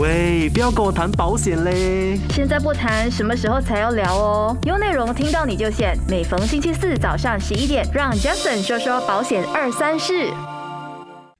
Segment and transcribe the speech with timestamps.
[0.00, 2.18] 喂，不要跟我谈保险嘞！
[2.30, 4.56] 现在不谈，什么时候才要聊哦？
[4.64, 5.96] 有内容听到你就选。
[6.08, 10.32] 每逢星期四早上十一点，让 Jason 说说保险二三事。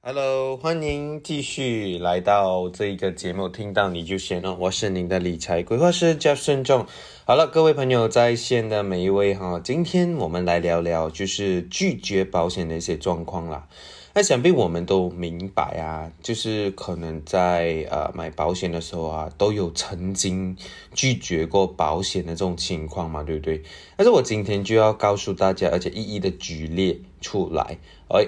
[0.01, 4.55] Hello，欢迎继续来到这一个节目，听到你就选哦。
[4.57, 6.85] 我是您的理财规划师 Jason 仲。
[7.25, 13.67] 好了，各位朋友在线的每一位哈，今天我们来聊聊就是拒绝保险的一些状况啦。
[14.17, 20.55] 那想必我们都明白啊，就是可能在呃买保险的时候啊，都有曾经
[20.93, 23.61] 拒绝过保险的这种情况嘛，对不对？
[23.97, 27.77] 但是我今天就要告诉大家，而且一一的举例出来。
[28.07, 28.25] 哎，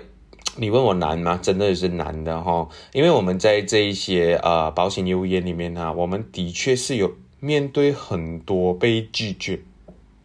[0.57, 1.39] 你问我难吗？
[1.41, 9.61] 真的是难的哈，因为我们在这一些呃保险业务员里面呢，我们的确是有面对很多被拒绝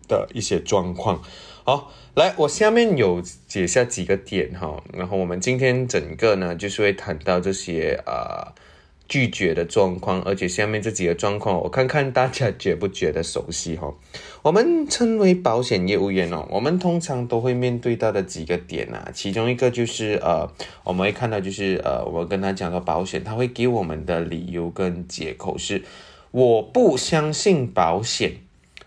[0.08, 1.22] 的一些状况。
[1.64, 8.52] 好，来，我下面有写下几个点哈，然后我们今天整个呢就是会谈到这些呃
[9.08, 13.94] 拒绝的状况，而且下面这几个状况，我看看大家觉不觉得熟悉哈？
[14.42, 20.46] 我们称为保险业务员哦，我们通常都会面对到的几个点啊，其中一个就是呃，
[20.84, 25.82] 我们会看到就是呃，我跟他讲到保险，他会给我们的理由跟借口是
[26.30, 28.32] 我不相信保险，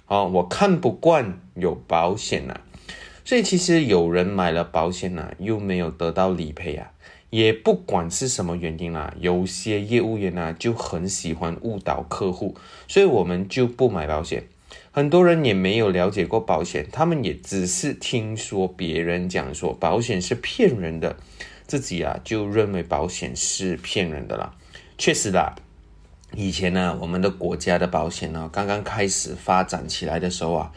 [0.05, 2.61] 哦，我看不惯有保险呐。
[3.25, 6.91] 所以其实有人买了保险呢，又没有得到理赔啊，
[7.31, 12.55] 也不管是什么原因啦，有些业务员呢就很喜欢误导客户，
[12.87, 14.43] 所以我们就不买保险。
[14.91, 21.17] 很多人也没有了解过保险，他们也只是听说别人讲说保险是骗人的，
[21.65, 24.53] 自己啊就认为保险是骗人的啦。
[24.99, 25.55] 确实啦，
[26.35, 30.71] 以前呢，我们的国家的保险呢刚刚开始发展起来的时候啊。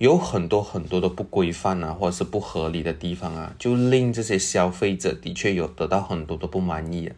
[0.00, 7.12] 有很多很多的不规范啊，或者是不合理的地方啊，就令这些消费者的确有得到很多的不满意。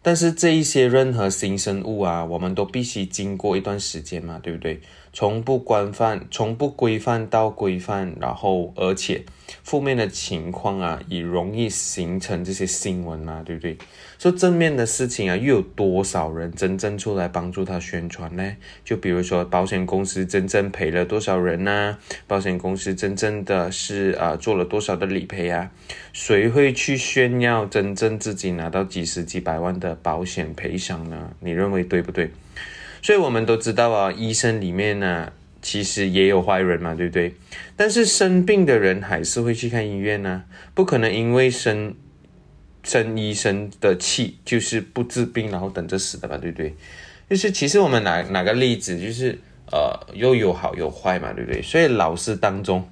[0.00, 4.80] 但是这一些任何新生物啊，我们都必须经过一段时间嘛，对不对？
[5.14, 9.24] 从不规范，从不规范到规范，然后而且。
[9.62, 13.76] 负面的情况啊，也容易形成这些新闻啊，对不对？
[14.18, 18.56] 说正面的事情啊，又有多少人真正出来帮助他宣传呢？
[18.84, 21.98] 就比如说保险公司真正赔了多少人呢？
[22.26, 25.70] 保险公司真正的是啊做了多少的理赔啊？
[26.12, 31.30] 谁会去炫耀真正自己拿到几十几百万的保险赔偿呢？
[31.40, 32.30] 你认为对不对？
[33.04, 35.30] 所以我们都知道啊，医生里面呢。
[35.60, 37.34] 其实也有坏人嘛，对不对？
[37.74, 40.44] 但是生病的人还是会去看医院呢，
[40.74, 41.94] 不可能因为生
[42.82, 46.74] 生医生的气就是不治病，然后等着死的吧，对不对？
[47.30, 49.38] 就是其实我们哪哪个例子，就是
[49.72, 51.62] 呃又有好有坏嘛，对不对？
[51.62, 52.86] 所以老师当中，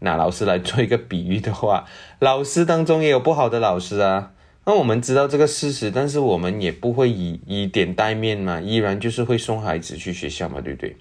[0.00, 1.86] 拿老师来做一个比喻的话，
[2.18, 4.32] 老师当中也有不好的老师啊。
[4.64, 10.96] 那我们知道这个事实，但是我们也不会以以点带面嘛，依然就是会送孩子去学校嘛，对不对？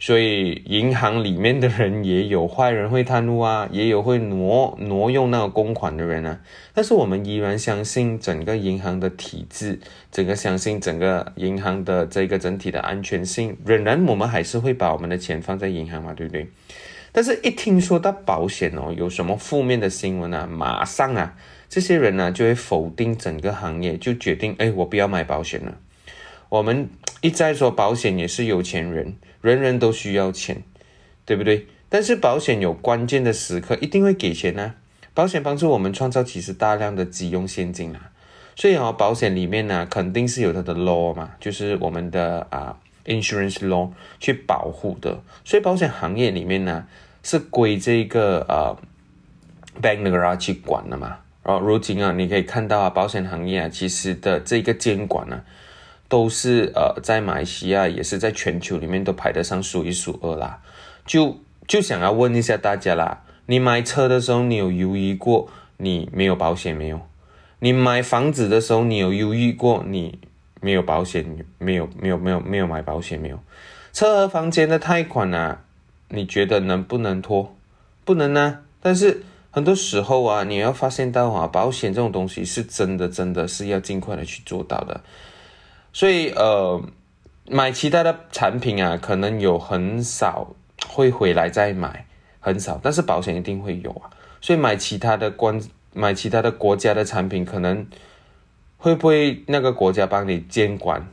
[0.00, 6.38] 所以银行里面的人也有坏人会贪污啊，也有会挪挪用那个公款的人啊。
[6.72, 9.80] 但是我们依然相信整个银行的体制，
[10.12, 16.48] 整个相信整个银行的这个整体的安全性，仍然我们还是会把我们的钱放在银行嘛，对不对？
[17.10, 21.34] 但是一听说到保险哦，有什么负面的新闻啊，马上啊，
[21.68, 25.78] 这些人呢就会否定整个行业，就决定哎，我不要买保险了。
[26.48, 26.88] 我们
[27.20, 29.16] 一再说保险也是有钱人。
[29.40, 30.64] 人人都需要钱，
[31.24, 31.68] 对不对？
[31.88, 34.74] 但是保险有关键的时刻一定会给钱呢。
[35.14, 38.10] 保险帮助我们创造其实大量的急用现金啊，
[38.56, 45.22] 所以啊，保险里面呢肯定是有它的 law 嘛，就是我们的啊 insurance law 去保护的。
[45.44, 46.86] 所以保险行业里面呢
[47.22, 48.76] 是归这个呃
[49.80, 51.18] bank 那个去管的嘛。
[51.48, 55.40] 然后如今啊，你可以看到啊，保险行业啊其实的这个监管呢。
[56.10, 60.62] 都是呃，在马来西亚也是在全球里面都排得上数一数二啦。
[61.04, 61.36] 就
[61.66, 67.00] 就想要问一下大家啦，你买车的时候，你有犹豫过你没有保险没有？
[67.58, 70.18] 你买房子的时候，你有犹豫过你
[70.62, 73.38] 没有保险没有没有没有没有买保险没有？
[73.92, 75.60] 车和房间的贷款啊，
[76.08, 77.54] 你觉得能不能拖？
[78.06, 78.60] 不能呢。
[78.80, 85.00] 但是很多时候啊，你要发现到啊，保险这种东西是真的真的是要尽快的去做到的。
[85.92, 86.80] 所以，呃，
[87.48, 90.54] 买其他的产品啊，可能有很少
[90.86, 92.06] 会回来再买，
[92.38, 92.78] 很少。
[92.82, 94.10] 但是保险一定会有啊。
[94.40, 95.60] 所以买其他的关，
[95.92, 97.86] 买其他的国家的产品，可能
[98.76, 101.08] 会不会那个国家帮你监管？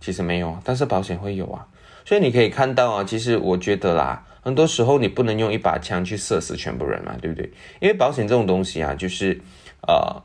[0.00, 1.66] 其实没有，但是保险会有啊。
[2.04, 7.50] 所以你可以看到啊，其实我觉得啦，很多时候你不能用一把枪去射死全部人嘛，对不对？
[7.80, 9.40] 因为保险这种东西啊，就是
[9.88, 10.22] 呃。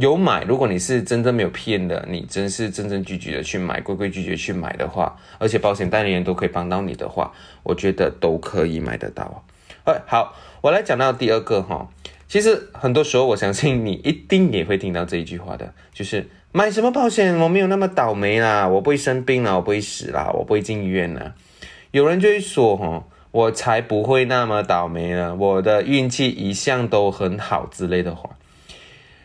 [0.00, 7.32] 有买，如果你是真正没有骗的，你真是正正矩矩的去买，规规矩矩去买的话，而且保险代理人都可以帮到你的话，
[7.62, 9.44] 我觉得都可以买得到。
[9.84, 11.86] 哎，好，我来讲到第二个哈。
[12.26, 21.34] 其实很多时候，我相信你一定也会听到这一句话的，就是买什么保险，我没有那么倒霉啦，我不会生病啦，我不会死啦，我不会进医院啦。
[21.92, 28.30] 有人就会说哈，我才不会那么倒霉呢，我的运气一向都很好之类的话。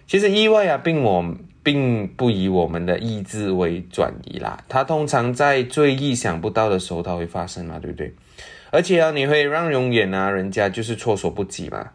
[0.06, 8.14] 其实意外啊，并我并不以我们的意志为转移啦，它通常在最意想不到的时候它会发生嘛，对不对？
[8.70, 11.92] 而且啊，你会让永远啊，人家就是措手不及嘛。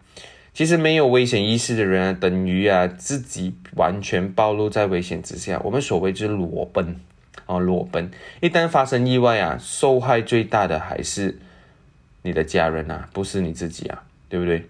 [0.54, 5.60] 其实没有危险意识的人啊，等于啊自己完全暴露在危险之下。
[5.62, 6.96] 我们所谓就是裸奔
[7.46, 8.10] 啊，裸奔。
[8.40, 11.38] 一旦发生意外啊，受害最大的还是
[12.28, 14.66] 你的家人啊，不是你自己啊，对不对？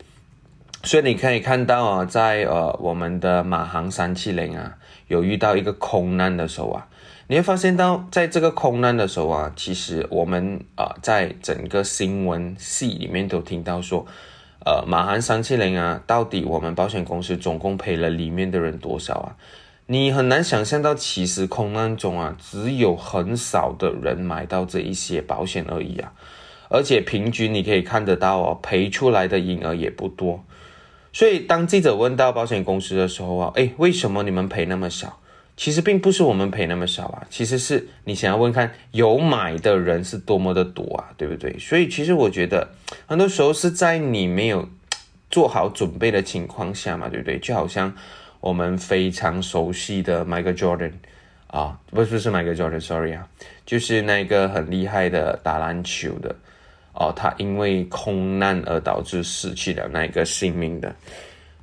[0.85, 4.77] 所以你可以看到啊，在呃我们的马航三七零啊，
[5.09, 6.87] 有遇到一个空难的时候啊，
[7.27, 14.07] 你会发现到在这个空难的时候啊，其实我们啊在整个新闻系里面都听到说。
[14.67, 19.37] 呃，马航三七零啊，到底我们保险公司总共赔了里面的人多少啊？
[19.87, 26.13] 你很难想象到，其实空难中啊，只有很少的人买到这一些保险而已啊，
[26.69, 30.45] 而且平均你可以看得到哦，赔出来的银额也不多。
[31.13, 35.21] 所以当记者问到保险公司的时候啊，诶，为什么你们赔那么少？
[35.57, 41.59] 其实并不是我们赔那么少啊，其实是你想要问看有买的人是多么的多啊，对不对？
[41.59, 42.69] 所以其实我觉得
[43.07, 44.69] 很多时候是在你没有
[45.31, 47.41] 做好准备的情况下嘛，对不对？
[47.41, 47.93] 就好像
[48.41, 50.93] 我们非常熟悉的 Michael Jordan
[51.49, 53.27] 啊，不是不是 Michael Jordan，sorry 啊，
[53.67, 56.37] 就是那个很厉害的打篮球的
[56.99, 60.95] 哦，他因为空难而导致失去了那一个性命的。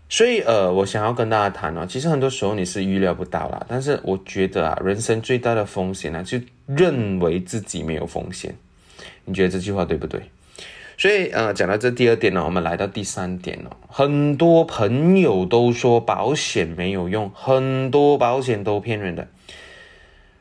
[0.07, 3.65] 所以，呃，我想要跟大家谈哦，其实很多时候你是预料不到啦。
[3.67, 8.55] 但是我觉得啊，人生最大的风险呢，就认为自己没有风险。
[9.25, 10.21] 你觉得这句话对不对？
[10.97, 13.75] 所以，呃，讲到这第二点呢，我们来到第三点哦。
[13.89, 19.27] 很多朋友都说保险没有用，很多保险都骗人的。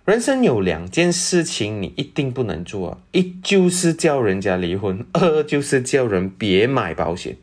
[0.04, 7.38] 人生有两件事情你一定不能做，一就是叫人家离婚，二就是叫人别买保险。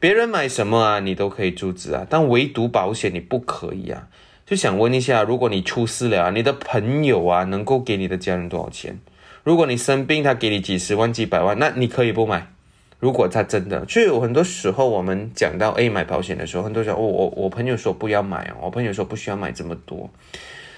[0.00, 4.08] 别人买什么啊，你都可以阻止啊，但唯独保险你不可以啊。
[4.46, 8.98] 就想问一下，如果你出事了，你的朋友啊能够给你的家人多少钱？
[9.44, 12.50] 如果你生病，他给你几十万、几百万，那你可以不买。
[12.98, 20.08] 如果他真的，就有很多时候我们讲到 A 买保险的时候，很多人我我我朋友说不要买啊，我朋友说不需要买这么多。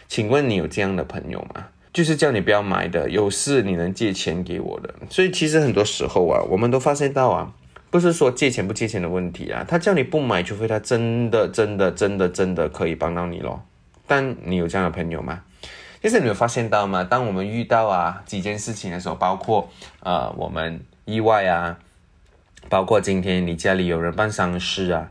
[0.09, 1.67] 请问你有这样的朋友吗？
[1.93, 4.95] 就是叫你不要买的，有事你能借钱给我的。
[5.11, 7.53] 所以其实很多时候啊，我们都发现到啊。
[7.91, 13.65] 不是说借钱不借钱的问题啊，他叫你不买，除非他真的真的真的真的可以帮到你咯。
[14.07, 15.41] 但你有这样的朋友吗？
[16.03, 17.03] 其实你有发现到吗？
[17.03, 19.71] 当我们遇到啊几件事情的时候，包括
[20.01, 21.79] 呃我们意外啊，
[22.69, 25.11] 包括今天你家里有人办丧事啊，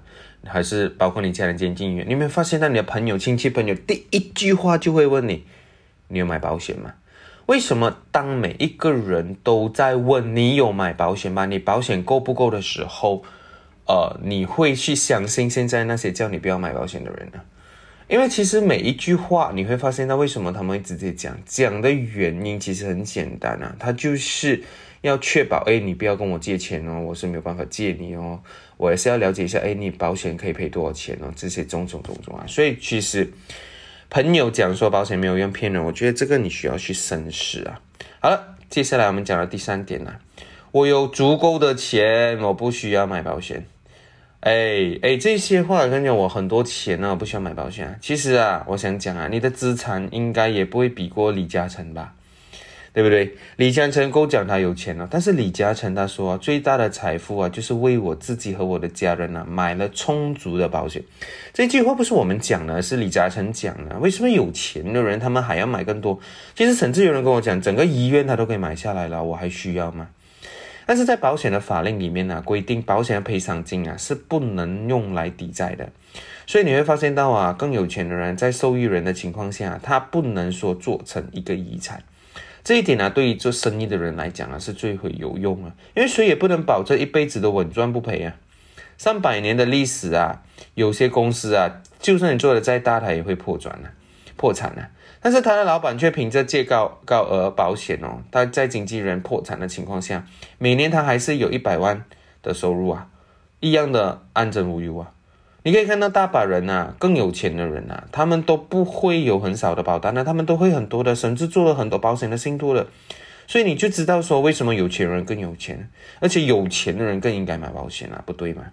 [0.50, 5.44] 还是包括你家人进医院，你有没有发现到你的朋友、亲戚、朋友第一句话就会问你，
[6.08, 6.94] 你有买保险吗？
[7.48, 11.46] 为什么当每一个人都在问你有买保险吗？
[11.46, 13.24] 你保险够不够的时候，
[13.86, 17.40] 呃，你会去相信现在那些叫你不要买保险的人呢？
[18.10, 21.38] 因为其实每一句话你会发现，到为什么他们会直接讲？
[21.46, 24.64] 讲的原因其实很简单啊，他就是
[25.02, 28.42] 要确保，哎，你不要跟我借钱哦，我是没有办法借你哦，
[28.78, 33.30] 我也是要了解一下，哎，你保险可以赔多少钱哦，这些种种种种啊，所以其实。
[34.10, 37.82] 朋友讲说保险没有用骗人，我觉得这个你需要去深思啊。
[38.22, 40.18] 好了，接下来我们讲到第三点啊。
[40.72, 43.66] 我有足够的钱，我不需要买保险。
[44.40, 48.00] 哎哎，这些话跟讲，我很多钱呢，我不需要买保险。
[48.02, 52.14] 其实啊，我想讲啊，你的资产应该也不会比过李嘉诚吧。
[52.98, 53.32] 对不对？
[53.58, 61.04] 李嘉诚够讲他有钱了，但是李嘉诚他说最大的财富啊，就是为我自己和我的家人啊买了充足的保险。
[61.54, 64.00] 这句话不是我们讲的，是李嘉诚讲的。
[64.00, 66.20] 为什么有钱的人他们还要买更多？
[66.56, 70.08] 其实甚至有人跟我讲，整个医院他都可以买下来了，我还需要吗？
[70.88, 75.88] 但是在保险的法令里面呢，规定保险的赔偿金啊是不能用来抵债的。
[76.48, 82.02] 所以你会发现到啊，更有钱的人在受益人的情况下，他不能说做成一个遗产。
[82.68, 88.36] 这一点呢，对于做生意的人来讲啊，是最会有用啊，因为谁也不能保证一辈子都稳赚不赔啊。
[88.98, 90.44] 上百年的历史啊，
[90.74, 93.88] 有些公司啊，就算你做的再大，它也会破产呢，
[94.36, 94.82] 破产呢。
[95.22, 100.26] 但是他的老板却凭着借高高额保险哦，他在经纪人破产的情况下，
[100.58, 102.04] 每年他还是有一百万
[102.44, 103.08] 的收入啊，
[103.62, 105.14] 一样的安枕无忧啊。
[105.68, 112.88] 你可以看到大把人呐，更有钱的人呐，他们都不会有很少的保单呢，他们都会很多的，甚至做了很多保险的信托的。
[113.48, 115.90] 所以你就知道说，为什么有钱人更有钱，
[116.22, 118.64] 而且有钱的人更应该买保险啊，不对吗？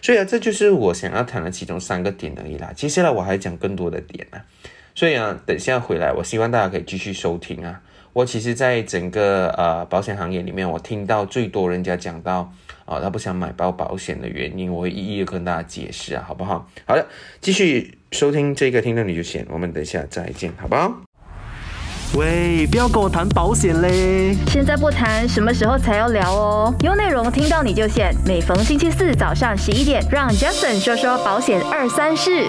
[0.00, 2.72] 所以啊，这就是我想要谈的其中三个点而已啦。
[2.74, 4.40] 接下来我还讲更多的点啊。
[4.94, 7.82] 所以啊，等下回来，我希望大家可以继续收听啊。
[8.12, 12.52] 我其实，在整个呃保险行业里面，我听到最多人家讲到
[12.84, 16.68] 啊，他不想买包保险的原因，我会一一的跟大家解释啊，好不好？
[16.86, 17.06] 好的，
[17.40, 20.92] 继续收听这个听到你就险，我们等一下再见，好不好？
[22.14, 24.36] 喂，不要跟我谈保险嘞！
[24.48, 26.74] 现在不谈，什么时候才要聊哦？
[26.80, 32.46] 有内容听到你就选，每逢星期四早上十一点，让 Jason 说说保险二三事。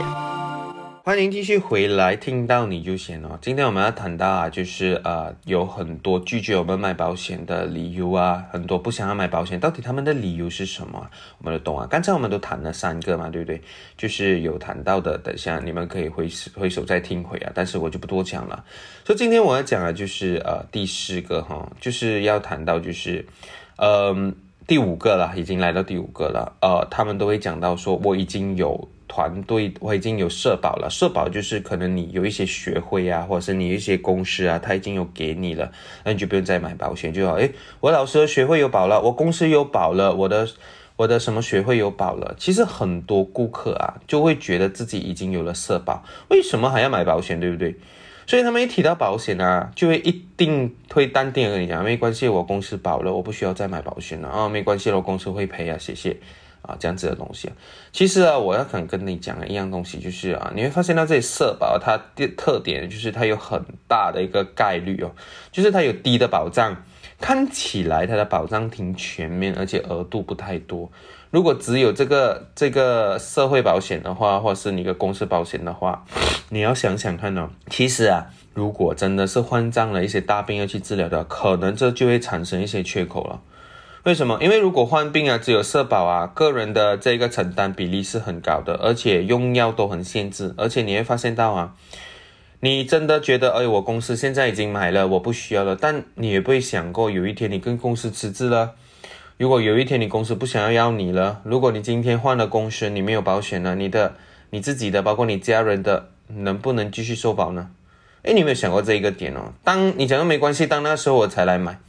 [1.05, 3.37] 欢迎继续回来，听到你就行哦。
[3.41, 11.09] 今天我们要谈到啊，就是呃，有很多拒绝我们买保险的理由啊，很多不想要买保险，到底他们的理由是什么？
[11.39, 11.85] 我们都懂啊。
[11.91, 13.61] 刚才我们都谈了三个嘛，对不对？
[13.97, 17.51] 就是有谈到的，等下你们可以回回首再听回啊。
[17.53, 18.63] 但是我就不多讲了。
[19.03, 23.25] 所以今天我要讲的就是呃第四个哈，就是要谈到就是
[23.75, 24.33] 嗯
[24.65, 26.55] 第五个了，已经来到第五个了。
[26.61, 28.87] 呃，他们都会讲到说我已经有。
[29.13, 35.71] 团队我已经有社保了，社保就是可能你有一些学会啊，或者是你一些公司啊，他已经有给你了，
[36.03, 37.33] 那你就不用再买保险就好。
[37.33, 40.47] 诶，我老师的学会有保了，我公司有保了，我的
[40.95, 42.33] 我的什么学会有保了。
[42.39, 47.75] 其实很多顾客啊，就会觉得自己已经有了社保，为什么还要买保险，对不对？
[48.25, 56.17] 所以他们一提到保险啊，就会一定会淡定跟你讲，没关系，我公司保了，我不需要再买保险了啊，没关系我公司会赔啊，谢谢。
[56.63, 57.51] 啊，这样子的东西，
[57.91, 65.11] 其实啊，我要想跟你讲一样东西，就是啊，你会发现到这些社保，它的特点就是它有很大的一个概率哦，
[65.51, 66.75] 就是它有低的保障，
[67.19, 70.89] 看起来它的保障挺全面，而且额度不太多。
[71.31, 76.05] 如果只有这个这个社会保险的话，或是你的公司保险的话，
[76.49, 83.41] 你要想想看哦，其实啊，如果真的是患上了一些大病要去治疗的，可能这就会产生一些缺口了。
[84.03, 84.37] 为什么？
[84.41, 91.73] 因为如果患病啊，只有社保啊，个人的这个承担比例是很高的，而且用药都很限制，而且你会发现到啊，
[92.59, 98.71] 你真的觉得，哎，我公司现在已经买了，我不需要了，但你也不会想过，有一天你跟公司辞职了，
[99.37, 104.15] 如果有一天你公司不想要要你了，如果你今天换了公司，你没有保险了，你的
[104.49, 107.69] 你自己的，包括你家人的，能不能继续受保呢？
[108.23, 109.53] 哎，你有没有想过这一个点哦？
[109.63, 111.79] 当你讲的没关系，当那时候我才来买，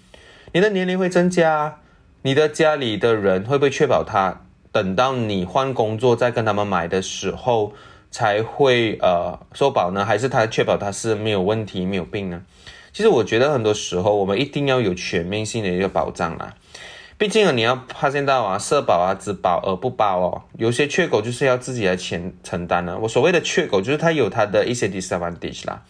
[0.52, 1.80] 你的年龄会增加。
[2.26, 7.74] 你的家里的人会不会确保他等到你换工作再跟他们买的时候
[8.10, 10.06] 才会呃受保呢？
[10.06, 12.40] 还是他确保他是没有问题没有病呢？
[12.94, 16.54] 其实我觉得很多时候我们一定要有全面性的一个保障啦。
[17.18, 22.96] 毕竟啊，你要发现到啊，社保啊只保而不保哦，有些缺口就是要自己来承承担的。
[23.00, 25.82] 我所谓的缺口就是它有它的一些 disadvantage 啦。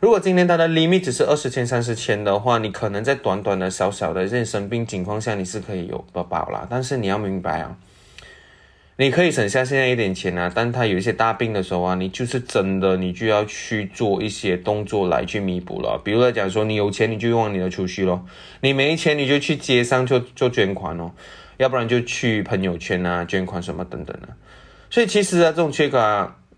[0.00, 6.66] 如果今天它的 limit 只是二十千、三十千的话，你可能在短短的小小的这些生病情况下，你是可以有保保啦。
[6.68, 7.76] 但是你要明白啊，
[8.98, 15.98] 你可以省下现在一点钱啊，但它有一些大病的时候啊，你就是真的你就要去做一些动作来去弥补了。
[16.04, 18.26] 比如来讲说，你有钱你就用你的储蓄咯，
[18.60, 21.10] 你没钱你就去街上做做捐款哦，
[21.56, 24.28] 要不然就去朋友圈啊捐款什么等等的。
[24.90, 25.98] 所以其实啊，这种缺口，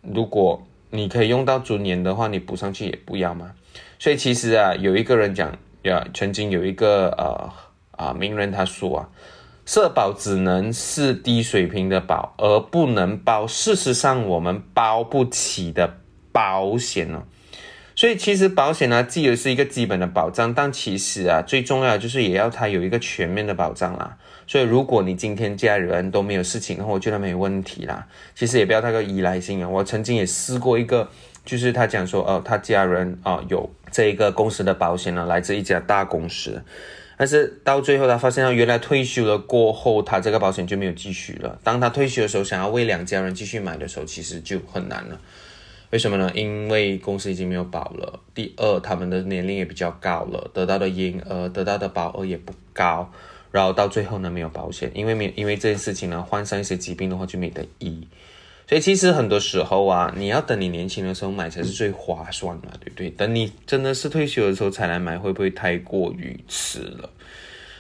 [0.03, 3.53] 如果你可以用到尊严的话，你补上去也不要嘛。
[3.99, 7.51] 所以其实啊，有一个人讲呀，曾经有一个呃
[7.93, 9.09] 啊名人他说啊，
[9.67, 15.99] 社保只能是低水平的保，而不能包事实上我们包不起的
[16.33, 17.23] 保险呢。
[17.99, 24.17] 所以其实保险呢，既有是一个基本的保障，但其实啊，最重要的就是也要它有一个全面的保障啦。
[24.47, 28.07] 所以如果你今天家人都没有事情的话，我觉得没问题啦。
[28.37, 29.69] 其实也不要太过依赖性啊。
[29.69, 31.11] 我曾经也试过一个，
[31.45, 36.63] 就是他讲说，哦，他家人啊有这一个公司的保险呢，来自一家大公司，
[37.17, 41.59] 但是到最后他发现他原来退休了过后，他这个保险就没有继续了。
[41.65, 45.21] 当他退休的时候，想要为两家人继续买的时候，其实就很难了。
[45.91, 46.31] 为什么呢？
[46.35, 48.21] 因为公司已经没有保了。
[48.35, 53.11] 第二，他们的年龄也比较高了，得到的婴儿得到的保额也不高。
[53.51, 58.07] 然后到最后呢，没有保险，因为没因为这件事情呢，患上一些疾病的话就没得医。
[58.69, 63.09] 所以其实很多时候啊，你要等你年轻的时候买才是最划算的，对不对？
[63.09, 67.09] 等你真的是退休的时候才来买，会不会太过于迟了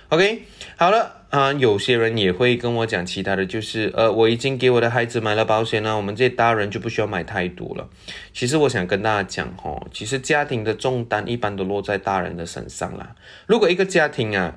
[0.08, 0.42] ？OK，
[0.76, 7.88] 好了啊，有些人也会跟我讲其他的就是，呃，我已经给我的孩子买了保险了，我们这些大人就不需要买太多了。
[8.32, 13.14] 其实我想跟大家讲哦，其实家庭的重担一般都落在大人的身上啦。
[13.46, 14.56] 如果一个家庭啊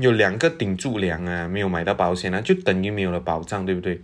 [0.00, 4.00] 有两个顶住梁啊，没有买到保险啊，就等于没有了保障，对不对？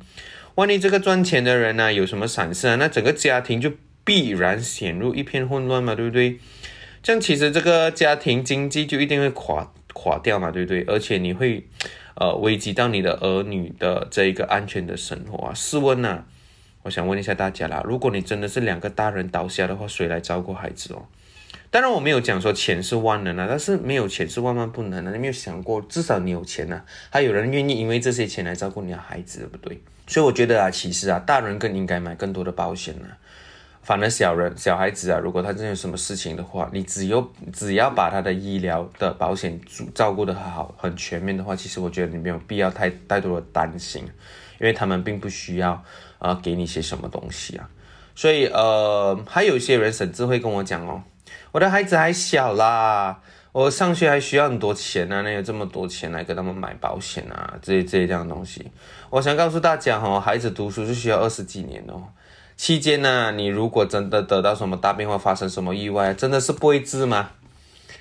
[0.54, 3.72] 万一这个赚钱的人呢有什么闪失啊，那整个家庭就
[4.04, 6.38] 必然陷入一片混乱嘛，对不对？
[7.02, 10.84] 这样其实这个家庭经济就一定会垮垮掉嘛，对不对？
[10.86, 11.66] 而且你会
[12.16, 15.54] 呃危及到你的儿女的这一个安全的生活啊。
[15.54, 16.24] 试问呢，
[16.82, 21.06] 我想问一下大家啦，如果你真的是两个大人倒下的话，谁来照顾孩子哦？
[21.70, 25.10] 当然我没有讲说钱是万能啊，但是没有钱是万万不能的。
[25.12, 29.80] 你没有想过，至少你有钱呢，还有人愿意因为这些钱来照顾你的孩子，对不对？
[30.06, 33.08] 所以我觉得啊，其实啊，大人更应该买更多的保险呢。
[33.86, 39.60] 反而小人、小孩子啊，如果他真有什么事情的话，你只有只要把他的医疗的保险
[39.94, 44.02] 照顾的好、很全面的话，其实我觉得你没有必要太太多的担心，
[44.58, 45.80] 因为他们并不需要
[46.18, 47.70] 啊给你些什么东西啊。
[48.16, 51.00] 所以呃，还有一些人甚至会跟我讲哦，
[51.52, 53.20] 我的孩子还小啦，
[53.52, 57.54] 我上学还需要很多钱啊，哪有这么多钱来给他们买保险啊？
[57.62, 58.68] 这些这这样的东西，
[59.10, 62.02] 我想告诉大家哦，孩子读书是需要二十几年哦。
[62.56, 67.30] 期间呢，你如果真的得到什么大变化，发生什么意外，真的是不会治吗？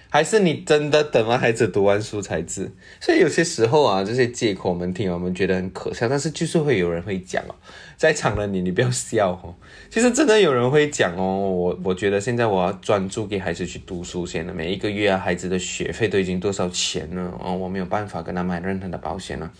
[0.07, 2.71] 还是你真的等完孩子读完书才治？
[3.01, 7.55] 所以有些时候啊，这些借口我们听，我们觉得很可笑，但是就是会有人会讲哦，
[7.97, 9.53] 在场的你，你不要笑哦。
[9.89, 19.51] 其实真的有人会讲哦，我我觉得现在我要专注给孩子去读书先了，每一个月啊，孩子的学费都已经多少钱了哦，我没有办法跟他买任何的保险了。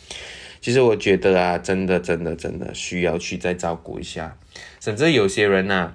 [0.66, 4.36] 其实我觉得啊，真的真的真的需要去再照顾一下，
[4.80, 5.92] 甚至有些人呐，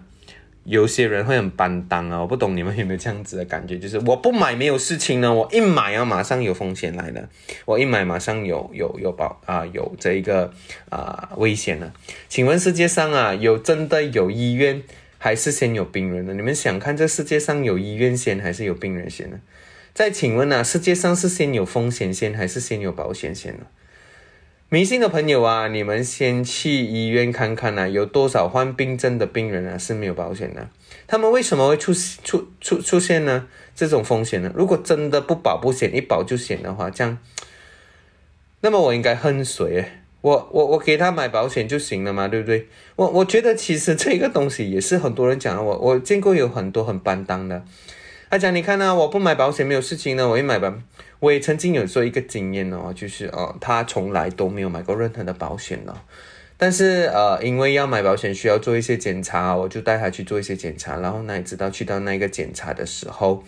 [0.62, 7.28] 有些人会很担当啊，我不懂你们有没有这样子的感觉，就是我不买没有事情呢，我一买啊马上有风险来了，
[7.64, 10.54] 我一买马上有有有保啊有这一个
[10.88, 11.92] 啊危险了。
[12.28, 14.80] 请问世界上啊有真的有医院
[15.18, 16.34] 还是先有病人呢？
[16.34, 19.40] 你们想看这世界上有医院先还是有病人先呢？
[19.92, 23.66] 再请问啊，世界上是先有风险先还是先有保险先呢？
[24.72, 30.68] 迷信的朋友啊，你们先去医院看看呐，有多少患病症的病人啊是没有保险的？
[31.08, 33.48] 他们为什么会出出出出现呢？
[33.74, 34.52] 这种风险呢？
[34.54, 37.18] 如果真的不保不险，一保就险的话，这样，
[38.60, 39.86] 那么我应该恨谁？
[40.20, 42.68] 我我我给他买保险就行了嘛，对不对？
[42.94, 47.64] 我我觉得其实这个东西也是很多人讲，我我见过有很多很担当的，
[48.30, 50.78] 他讲你看呢，我不买保险没有事情呢，我一买吧。
[51.20, 55.94] 我也曾经有做一个经验哦，就是哦，他从来都没有买过任何的保险哦，
[56.56, 63.44] 但是呃，因为要买保险需要做一些检查，我就带他去做一些检查，然后呢，也知道去到那个检查的时候，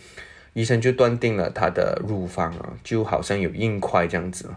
[0.53, 4.51] 医生就断定了他的乳房啊，就好像有硬块这样子，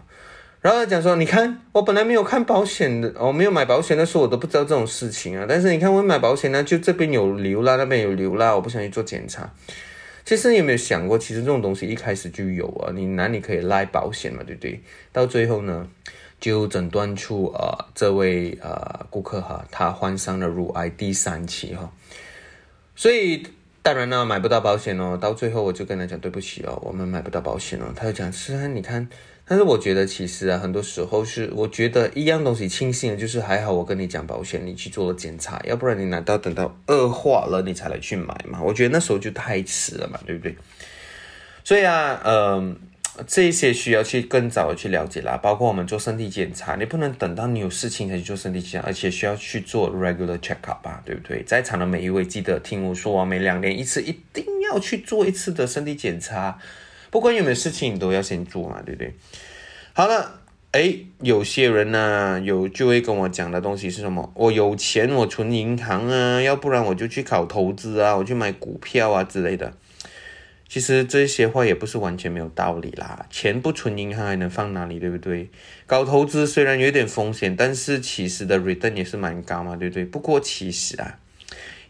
[0.60, 9.50] 然后讲说，你看我本来没有看保险的，我没有买保险的时候，我都不知道这种事情啊，但是你看我买保险呢，就这边有瘤啦，那边有瘤啦，我不想去做检查。
[10.26, 14.82] 其实你有没有想过，其实这种东西一开始就有啊，你哪里可以赖保险嘛，对不对？
[15.12, 15.88] 到最后呢，
[16.40, 21.92] 就诊断出啊这位呃顾客哈，他患上了乳癌第三期哈，
[22.96, 23.46] 所以
[23.82, 25.16] 当然呢买不到保险哦。
[25.16, 27.92] 到最后我就跟他讲对不起哦，我们买不到保险哦。
[27.94, 29.08] 他就讲是啊，你看。
[29.48, 38.60] 但是我觉得其实啊，很多时候是我觉得一样东西庆幸的就是还好我跟你讲保险，你去做了检查，要不然你难道等到恶化了你才来去买嘛？
[38.60, 40.56] 我觉得那时候就太迟了嘛，对不对？
[41.62, 42.76] 所以啊，嗯，
[43.24, 51.44] 这些需要去更早的去了解啦，包括我们做身体检查，你不能等到你有事情才去做身体检查，而且需要去做 regular check up 吧，对不对？
[51.44, 56.58] 在场的每一位记得听我说完，每两年一次一定要去做一次的身体检查。
[57.16, 59.14] 不管有没有事情，你都要先做嘛，对不对？
[59.94, 64.30] 好了，哎，有些人呢，有就会跟我讲的东西是什么？
[64.36, 69.72] 我有钱，我存银行啊，要不然我就去搞投资啊，我去买股票啊之类的。
[70.68, 73.24] 其实这些话也不是完全没有道理啦。
[73.30, 75.48] 钱不存银行还能放哪里，对不对？
[75.86, 80.04] 搞投资虽然有点风险，但是其实的 return 也是蛮高嘛，对不对？
[80.04, 81.18] 不过其实啊，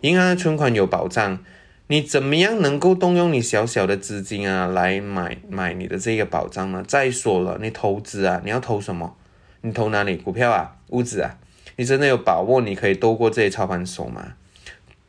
[0.03, 1.41] 银行的存款有保障。
[1.88, 6.85] 你怎么样能够动用你小小的资金啊，来买买你的这个保障呢？
[6.87, 9.16] 再说了，你投资啊，你要投什么？
[9.61, 10.16] 你投哪里？
[10.16, 11.38] 股票啊，屋子啊？
[11.77, 14.33] 你真的有把握你可以斗过这些操盘手吗？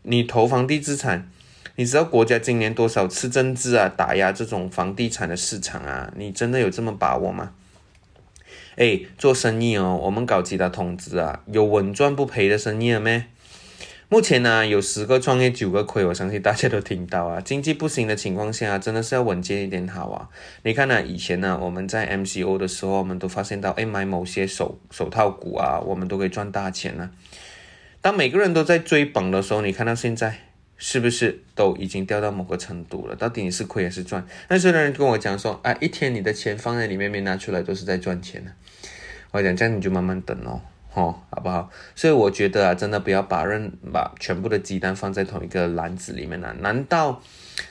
[0.03, 1.27] 你投房地资产，
[1.77, 6.13] 你知道国家今年多少次增资啊，打压这种房地产的市场啊？
[6.15, 7.53] 你真的有这么把握吗？
[8.75, 13.25] 哎，做生意哦，我们搞其他投资啊，有稳赚不赔的生意了没？
[14.09, 17.41] 目前呢，有十个创业九个亏，我相信大家都听到啊。
[17.41, 20.29] 经济不行的情况下，真的是要稳健一点好啊。
[20.63, 27.09] 你看呢，以前呢，我们在 MCO 的时候，我们都发现到，哎，买某些手手套股啊，我们都可以赚大钱呢。
[27.99, 30.39] 当每个人都在追捧的时候，你看到现在
[30.77, 33.15] 是不是都已经掉到某个程度了？
[33.17, 34.25] 到底你是亏还是赚？
[34.47, 38.51] 那时候的人跟我讲说，哎，一天你的钱放在里面没拿出来，都是在赚钱呢。
[39.31, 40.61] 我讲这样你就慢慢等哦。
[40.93, 41.69] 哦，好不好？
[41.93, 46.55] 所以我觉得啊，真的不要把任把全部的鸡蛋放在同一个篮子里面啊！
[46.59, 47.21] 难道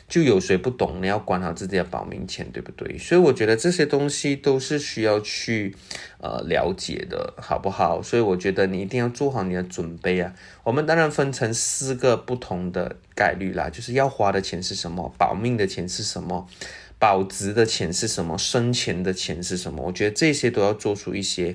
[0.09, 2.97] 就有谁不懂你要管好自己的保命钱，对不对？
[2.97, 5.75] 所以我觉得这些东西都是需要去
[6.21, 8.01] 呃了解的，好不好？
[8.01, 10.33] 所以我觉得你一定要做好你的准备啊！
[10.63, 16.47] 我们当然分成四个不同的概率啦，就是要花的钱是什么，保命的钱是什么。
[16.99, 18.39] 保值的钱是什么？
[18.39, 19.83] 生钱的钱是什么？
[19.83, 21.55] 我觉得这些都要做出一些、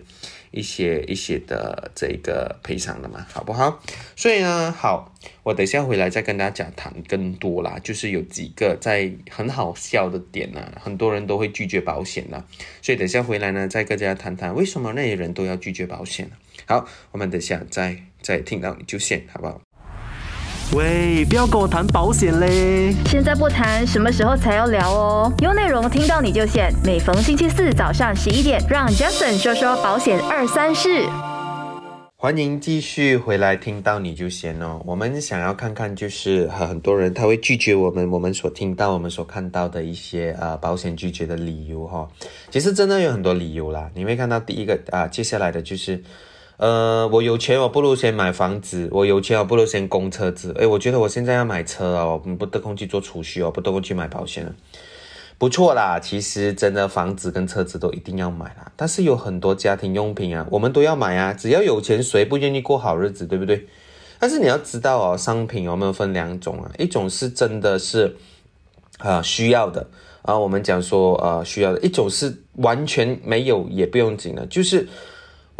[0.51, 3.81] 一些、一些的这个赔偿的嘛，好不好？
[4.15, 7.79] 所以呢，好，我等下回来再跟大家谈更多啦。
[7.83, 12.45] 就是有几个在很好笑的点呢，很多人都会拒绝保险的，
[12.81, 16.29] 所以等下回来呢，再跟大家谈谈为什么那些人都要拒绝保险
[16.67, 19.59] 好，我们等下再再听到你就先，好不好？
[20.73, 22.95] 喂，不要跟我谈保险嘞！
[23.07, 25.33] 现在不谈，什么时候才要聊哦？
[25.39, 26.73] 有内容听到你就选。
[26.85, 31.05] 每逢星期四早上十一点，让 Jason 说说保险二三事。
[32.15, 34.81] 欢迎继续回来，听到你就先哦。
[34.85, 42.07] 我们想要看看，就是很多人他会拒绝我们，我们所听到、我们所看到的一些呃保险拒绝的理由哈。
[42.49, 43.89] 其实真的有很多理由啦。
[43.93, 46.01] 你会看到第一个啊，接下来的就是。
[46.61, 50.53] 呃，我有钱，我不如先买房子；我有钱，我不如先供车子。
[50.59, 54.53] 诶，我觉得我现在要买车哦，不得空去做储蓄哦，不得空去买保险了。
[55.39, 58.71] 不错啦，其实真的房子跟车子都一定要买啦。
[58.75, 61.33] 但是有很多家庭用品啊，我们都要买啊。
[61.33, 63.65] 只要有钱，谁不愿意过好日子，对不对？
[64.19, 66.69] 但是你要知道哦，商品有没有分两种啊？
[66.77, 68.15] 一种是真的是
[68.99, 69.87] 啊需要的
[70.21, 74.87] 啊，我们讲说呃需要的；一种是完全没有也不用紧的，就是。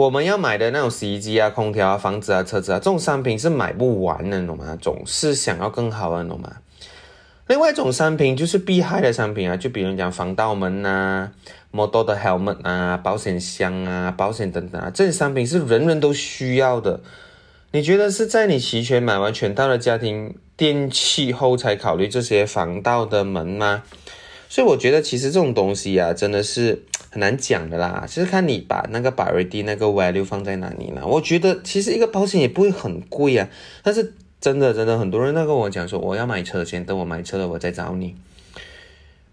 [0.02, 4.76] 我们要买的那种洗衣机啊、空调啊、房子啊、车子啊，这种商品是买不完的，懂吗？
[4.82, 6.54] 总是想要更好的，懂吗？
[7.46, 11.32] 另外一种商品就是避害的商品啊，就比如讲防盗门啊、
[11.70, 17.02] 摩托的 helmet 啊、保险箱啊、保险等等啊，这些商品是人人都需要的。
[17.72, 23.84] 你觉得是在你齐全买完全套的家庭电器后才考虑这些防盗的门吗？
[24.50, 26.86] 所以我觉得其实这种东西啊，真的是。
[27.12, 31.02] 很难讲的啦，其实看你把那个保瑞 D 那个 value 放在哪里呢？
[31.06, 33.50] 我觉得其实一个保险也不会很贵啊，
[33.84, 38.16] 但是真的真的很多人都跟我讲说，我要买车先，等我买车了我再找你。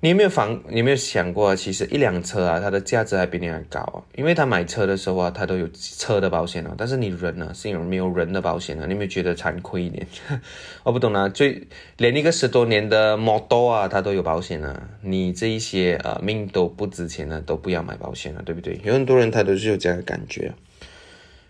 [0.00, 0.62] 你有没有防？
[0.68, 8.86] 你有没有想过，其实一辆车啊，它的价值还比你还高啊，因为他买车的时候啊，他都有车的保险啊，但是你人呢，是有没有人的保险啊？
[8.86, 10.06] 你有没有觉得惭愧一点？
[10.84, 18.80] 我不懂啊，最连一个十多年的 model 啊，它都有保险啊，你这一些呃命都不值钱的，都不要买保险了，对不对？
[18.84, 20.52] 有很多人他都是有这样的感觉，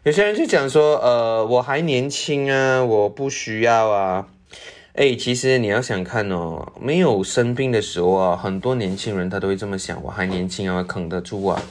[0.04, 4.28] 有些人就讲说，呃，我还年轻啊，我不需要啊。
[4.94, 11.62] 哎，其实你要想看哦，没有生病的时候啊，很多年轻人他都会这么想，我还年轻啊，扛得住啊，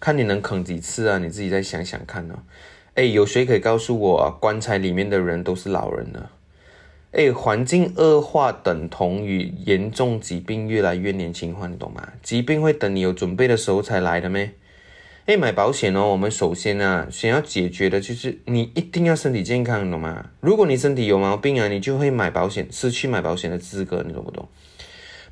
[0.00, 2.36] 看你能扛几次啊，你自己再想想看呢。
[2.94, 6.30] 哎，有谁可以告诉我，棺材里面的人都是老人呢？
[7.12, 12.02] 哎，环境恶化等同于严重疾病越来越年轻化，你懂吗？
[12.22, 14.54] 疾病会等你有准备的时候才来的咩？
[15.24, 20.30] 哎，买保险哦，我们首先啊，想要解决的就是你一定要身体健康，懂吗？
[20.40, 24.48] 如果你身体有毛病啊，你就会买保险，失去买保险的资格，你懂不懂？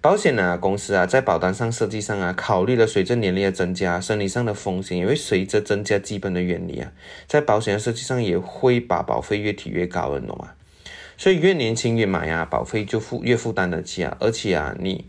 [0.01, 6.93] 保险呢，公司啊，在保单上设计上啊，考虑了随着年龄的增加，生理上的风险也会随着增加，基本的原理啊，
[7.27, 10.51] 在保险的设计上也会把保费越提越高，你懂吗？
[11.17, 15.07] 所以越年轻越买啊，保费就负越负担得起啊，而且啊，你。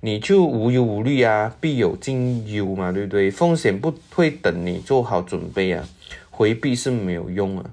[0.00, 3.30] 你就无忧无虑啊，必有尽忧嘛，对不对？
[3.30, 5.88] 风险不会等你做好准备啊，
[6.30, 7.64] 回避是没有用啊。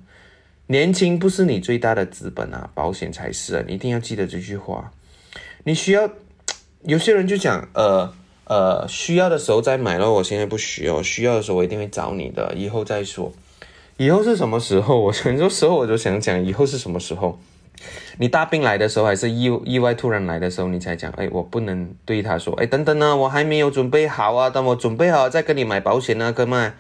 [0.68, 4.92] 年轻不是你最大的资本啊，保险才是啊，你一定要记得这句话。
[5.64, 6.10] 你需要，
[6.84, 8.12] 有些人就讲，呃
[8.46, 13.32] 呃，需要的时候再买咯，我现在不需要，需要的时候我一定会找你的，以后再说。
[13.98, 15.00] 以后是什么时候？
[15.00, 17.40] 我很多时候我就想讲，以后是什么时候？
[18.18, 26.74] 你大病来的时候，还是意意外突然来的时候，你才讲，哎，我不能对他说，哎，等等呢，我还没有准备好啊，等我准备好再跟你买保险呢，哥们，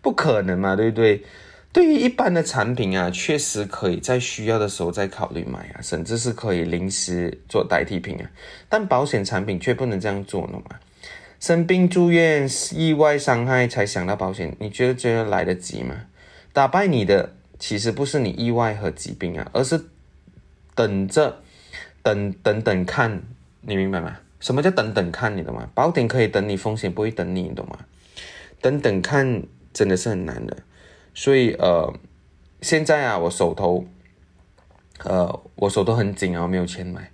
[0.00, 1.22] 不可能嘛，对不对？
[1.70, 8.30] 对于一般的产品啊，确实可以在需要的时候再考虑买啊，甚至是可以临时做代替品啊，
[8.70, 10.76] 但保险产品却不能这样做了嘛。
[11.38, 15.94] 生病住院、意外伤害才想到保险，你觉得觉得来得及吗？
[16.54, 19.78] 打败你的其实不是你意外和疾病啊，而是。
[20.78, 21.42] 等着，
[22.04, 23.20] 等等等看，
[23.62, 24.16] 你明白吗？
[24.38, 25.36] 什么叫等等看？
[25.36, 25.68] 你懂吗？
[25.74, 27.80] 保险可以等你，风险不会等你，你懂吗？
[28.60, 30.56] 等等看真的是很难的，
[31.12, 31.92] 所以呃，
[32.62, 33.84] 现在啊，我手头，
[35.02, 37.10] 呃，我手头很紧啊，我没有钱买。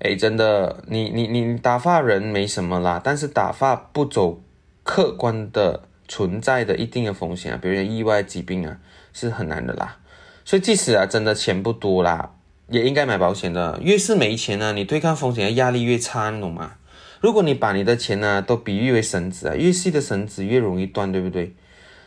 [0.00, 4.40] 哎，真的，你你你打发人没什么啦，但是打发不走
[4.82, 8.80] 客观的存在的一定的风险啊，比如意外疾病啊。
[9.10, 9.98] 是很难的啦。
[10.44, 12.34] 所以即使啊真的钱不多啦，
[12.68, 13.78] 也应该买保险的。
[13.82, 16.74] 越是没钱呢，你对抗风险的压力越差，懂吗？
[17.20, 21.54] 如果你把你的钱呢都比喻为绳子啊，越细的绳子越容易断，对不对？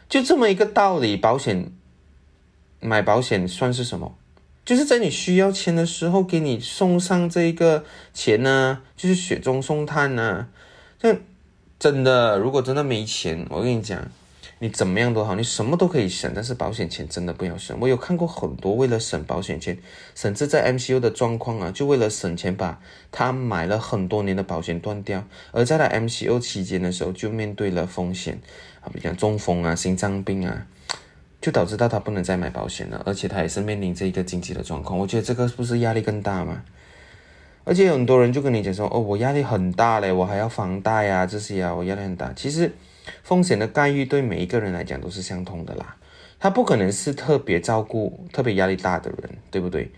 [0.08, 1.71] 就这么一个道理，保险
[2.80, 4.15] 买保险算是什么？
[4.63, 10.47] 就是在你需要钱的时候给你送上这个钱呢，就是雪中送炭呢。
[11.00, 11.19] 这
[11.80, 14.00] 真的，如果真的没钱，我跟你讲，
[14.62, 17.76] 你怎么样都好，你什么都可以省，但是保险钱真的不要省。
[17.82, 19.76] 我有看过很多为了省保险钱，
[20.13, 22.80] 甚至在 MCU 的状况啊，就为了省钱把
[23.12, 28.39] 他买了很多年的保险断掉，而在他 MCU 期间的时候就面对了风险
[28.82, 30.67] 啊，比如中风啊、心脏病啊。
[31.41, 35.00] 就导致到他不能再买保险了，而且他也是面临这一个经济的状况。
[35.00, 36.62] 我觉得这个是不是压力更大嘛？
[37.63, 42.71] 而且很多人就跟你讲说：“哦，我压力很大嘞，我还要房贷啊这些啊，我压力很大。”其实
[43.24, 45.95] 风险的概率对每一个人来讲都是相同的啦。
[46.39, 49.91] 他不可能是特别照顾、特别压力大的人，对不对？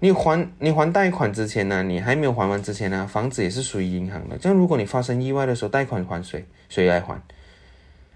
[0.00, 4.38] 你还你还贷款之前呢，你还没有还完之前呢，房子也是属于银行的。
[4.38, 6.44] 这样如果你发生意外的时候，贷款还谁？
[6.68, 7.20] 谁来还？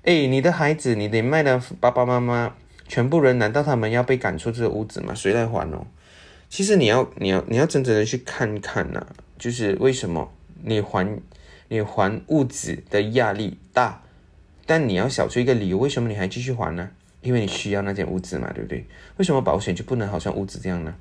[0.05, 2.55] 哎，你的孩子，你得卖的爸爸妈妈。
[2.89, 5.13] 全部人难道他们要被赶出这个屋子吗？
[5.13, 5.85] 谁来还哦？
[6.49, 9.07] 其实你要你要你要真正的去看看呐，
[9.39, 10.33] 就是为什么
[10.63, 11.21] 你还
[11.69, 14.03] 你还物质的压力大，
[14.65, 16.91] 但你要想出一个理由，为什么你还继续还呢？
[17.23, 18.87] 因为你需要那间屋子嘛，对不对？
[19.17, 20.95] 为什么保险就不能好像屋子这样呢？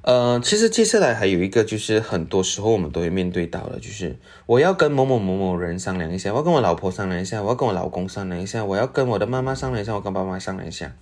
[0.00, 10.92] 呃，其实接下来还有一个，就是很多时候我们都会面对到的，就是我要跟某某某某人商量一下，我要跟我老婆商量一下，我要跟我老公商量一下，我要跟我的妈妈商量一下，我跟爸妈商量一下。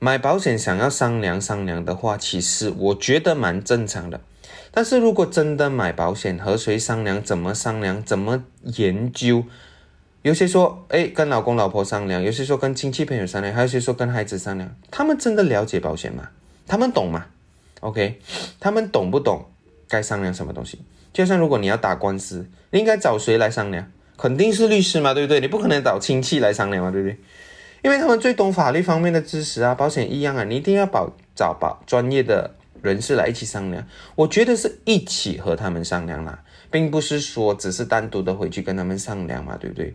[0.00, 4.20] 买保险想要商量商量的话，其实我觉得蛮正常的。
[4.70, 9.44] 但是如果真的买保险，和谁商量，怎么商量，怎么研究？
[10.22, 14.72] 有些说，哎，跟老公老婆商量；有些说跟亲戚朋友商量；还有些说跟孩子商量。
[14.90, 16.28] 他们真的了解保险吗？
[16.66, 17.26] 他们懂吗
[17.80, 18.20] ？OK，
[18.60, 19.46] 他们懂不懂
[19.88, 20.80] 该商量什么东西？
[21.12, 23.90] 就像如果你要打官司，你应该找谁来商量？
[24.16, 25.40] 肯定是律师嘛，对不对？
[25.40, 27.18] 你不可能找亲戚来商量嘛，对不对？
[27.82, 33.86] 因为他们最懂法律方面的知识啊，保险一样啊，你一定要保找保专业的人士来一起商量。
[34.14, 39.94] 我觉得是一起和他们商量啦，并不是说只是单独的回去跟他们商量嘛，对不对？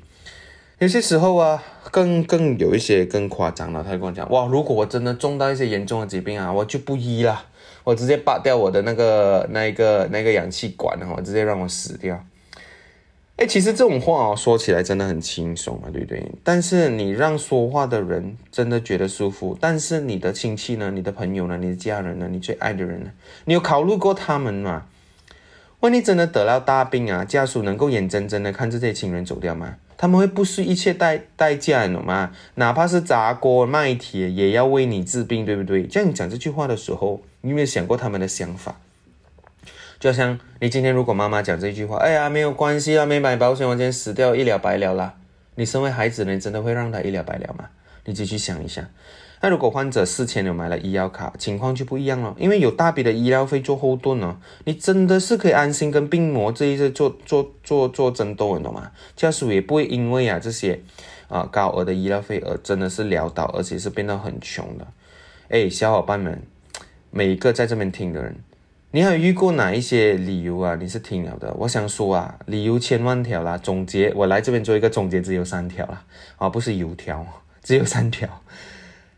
[0.79, 7.45] 有些时候啊，更更有一些更夸张了，他就跟我讲，哇，如果我真的中到一些严重的疾病啊，我就不医了。
[7.83, 12.21] 我直接拔掉我的那个那一个那个氧气管哈，直接让我死掉。
[13.37, 16.23] 哎，其实这种话哦说起来真的很轻松啊，对不对？
[16.43, 20.91] 但是你让说话的人真的觉得舒服，但是你的亲戚呢？
[20.91, 21.57] 你的朋友呢？
[21.57, 22.27] 你的家人呢？
[22.29, 23.09] 你最爱的人呢？
[23.45, 24.85] 你有考虑过他们吗？
[25.79, 29.75] 万一真的得了大病啊，家属能够眼睁睁的看着这些亲人走掉吗？
[29.97, 32.31] 他们会不惜一切代代价，你懂吗？
[32.55, 35.83] 哪怕是砸锅卖铁，也要为你治病，对不对？
[35.83, 37.21] 这样讲这句话的时候。
[37.45, 38.79] 你有没有想过他们的想法？
[40.03, 45.13] 就像你今天如果妈妈讲这句话，哎呀，没有关系啊，没买保险，我今天死掉一了百了啦。
[45.55, 47.69] 你身为孩子，你真的会让他一了百了吗？
[48.03, 48.89] 你继续想一下。
[49.39, 58.91] 那如果患者事前有买了医药卡，情况就不一样了，因为有大笔的医疗费做后盾呢，你真的是可以安心跟病魔这一次做做做做争斗，你懂吗？
[59.15, 60.81] 家属也不会因为啊这些
[61.29, 64.85] 啊高额的医疗费而真的是潦倒，而且是变得很穷的。
[65.47, 66.41] 哎，小伙伴们。
[67.15, 68.35] 每一个在这边听的人，
[68.95, 70.75] 你还有遇过哪一些理由啊？
[70.75, 71.51] 你是听了的？
[71.56, 73.58] 我想说啊，理由千万条啦。
[73.58, 76.03] 总结，我来这边做一个总结，只有三条啦，
[76.38, 77.25] 啊，不是油条，
[77.63, 78.29] 只有三条。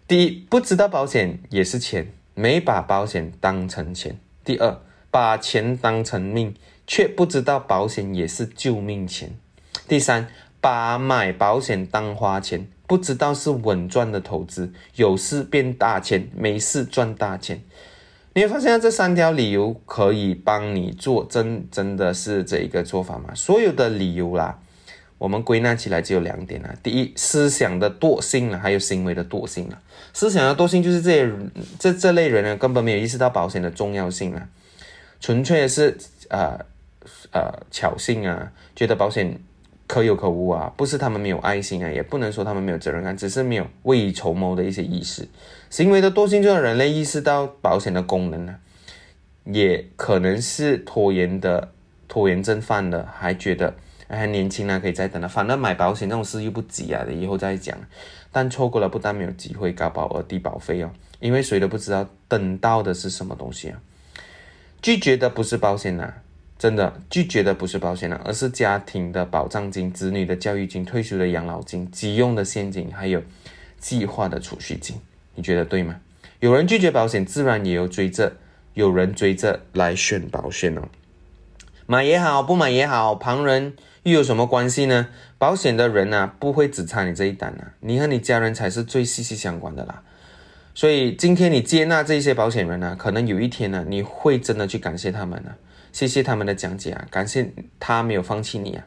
[0.08, 4.18] 第一，不知道保险也是钱，没把保险当成钱。
[4.46, 4.80] 第二，
[5.12, 6.56] 把钱当成命，
[6.88, 9.32] 却不知道保险也是救命钱。
[9.90, 10.30] 第三，
[10.62, 12.66] 把买保险当花钱。
[12.88, 17.62] 不知道是稳赚的投资，有事变大钱，没事赚大钱。
[18.38, 23.34] 你会发现这三条理由可以帮你做，真真的是这一个做法吗？
[23.34, 24.60] 所有的理由啦，
[25.18, 26.76] 我们归纳起来只有两点啊。
[26.84, 29.82] 第一，思想的惰性了，还有行为的惰性了。
[30.12, 31.32] 思想的惰性就是这些
[31.80, 34.50] 这这类人呢，根本没有意识到保险的重要性啊，
[35.22, 36.60] 纯粹是呃
[37.32, 39.40] 呃侥幸啊，觉得保险。
[39.88, 45.28] 可有可无啊，不是他们没有爱心啊，也不能说他们没有责任感，只是没有未雨绸缪的一些意识。
[45.76, 48.56] 行为的惰性，就让人类意识到保险的功能呢，
[49.44, 51.74] 也可能是拖延的
[52.08, 53.76] 拖延症犯了，还觉得
[54.08, 57.78] 还年轻啊，可以再等了，反正买保险那种事又不急啊，以后再讲。
[58.32, 63.82] 但错过了，不但没有机会高保额低保费哦，因为谁都不知道等到的是什么东西啊。
[64.82, 66.14] 拒绝的不是保险呐。
[66.58, 73.22] 真的拒绝的不是保险了，而是家庭的保障金、子女的教育金、退休的养老金、急用的现金，还有
[73.78, 74.96] 计划的储蓄金，
[75.36, 75.98] 你觉得对吗？
[76.40, 78.34] 有人拒绝保险，自然也有追着，
[78.74, 80.82] 有人追着来选保险哦。
[81.86, 85.08] 买也好，不买也好，旁人又有什么关系呢？
[85.38, 90.02] 保险的人呢，不会只差你这一单啊，你和你家人才是最息息相关的啦。
[90.74, 95.52] 所以今天你接纳这些保险人呢，可能有一天呢，你会真的去感谢他们呢，
[95.94, 98.84] 谢谢他们的讲解啊，感谢他没有放弃你啊。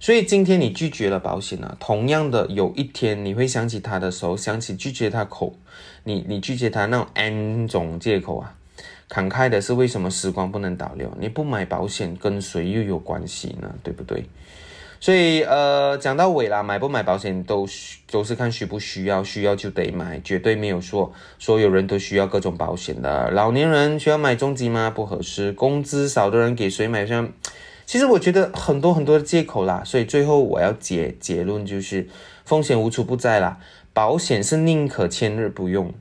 [0.00, 5.54] 所以今天你拒绝了保险呢，同样的有一天你会想起他的时候，想起拒绝他口，
[6.04, 8.56] 你你拒绝他那种 N 种借口啊。
[9.10, 11.12] 慷慨的是为什么时光不能倒流？
[11.20, 13.74] 你不买保险跟谁又有关系呢？
[13.82, 14.24] 对不对？
[15.00, 17.66] 所以呃，讲到尾啦，买不买保险都
[18.10, 23.30] 都是看需不需要，需要就得买，绝对没有说所有人都需要各种保险的。
[23.32, 24.88] 老年人需要买重疾吗？
[24.88, 25.52] 不合适。
[25.52, 27.04] 工资少的人给谁买？
[27.04, 27.30] 像
[27.90, 29.82] 其实我觉得很多很多的借口啦。
[29.84, 32.08] 所以最后我要结结论就是，
[32.44, 33.58] 风险无处不在啦。
[33.92, 35.92] 保险是宁可千日不用，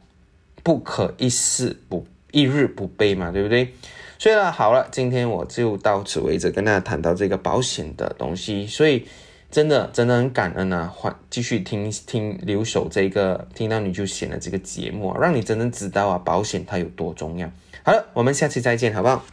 [0.61, 2.05] 不可一世不。
[2.31, 3.73] 一日不备嘛，对不对？
[4.19, 8.67] 所以呢，好了，今天我就到此为止，跟大家谈到这个保险的东西。
[8.67, 9.07] 所以
[9.49, 17.49] 真的真的很感恩啊，换继续听听留守这个听到你就选的这个节目啊，让你真正知道啊，保险它有多重要。
[17.89, 19.25] 好了，我们下期再见，好不好？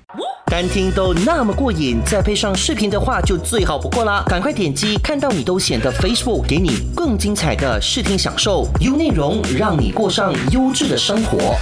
[0.46, 4.24] 单听都那么过瘾，再配上视频的话就最好不过啦！
[4.26, 11.54] 赶快点击看到你都显得 Facebook，给你更精彩的视听享受，优内容让你过上优质的生活。